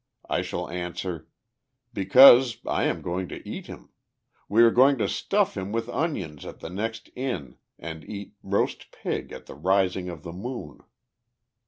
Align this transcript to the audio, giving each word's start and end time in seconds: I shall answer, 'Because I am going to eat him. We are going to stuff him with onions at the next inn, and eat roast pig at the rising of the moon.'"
I 0.27 0.41
shall 0.41 0.67
answer, 0.67 1.27
'Because 1.93 2.57
I 2.65 2.85
am 2.85 3.03
going 3.03 3.27
to 3.27 3.47
eat 3.47 3.67
him. 3.67 3.89
We 4.49 4.63
are 4.63 4.71
going 4.71 4.97
to 4.97 5.07
stuff 5.07 5.55
him 5.55 5.71
with 5.71 5.89
onions 5.89 6.43
at 6.43 6.59
the 6.59 6.71
next 6.71 7.11
inn, 7.15 7.57
and 7.77 8.03
eat 8.09 8.33
roast 8.41 8.89
pig 8.91 9.31
at 9.31 9.45
the 9.45 9.53
rising 9.53 10.09
of 10.09 10.23
the 10.23 10.33
moon.'" 10.33 10.79